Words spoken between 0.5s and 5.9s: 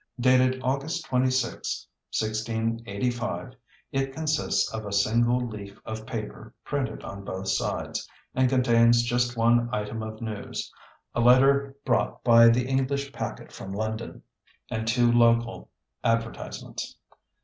August 26, 1685, it consists of a single leaf